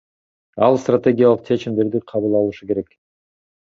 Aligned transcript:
Ал 0.67 0.77
стратегиялык 0.85 1.45
чечимдерди 1.49 2.03
кабыл 2.13 2.41
алышы 2.41 2.63
керек. 2.71 2.89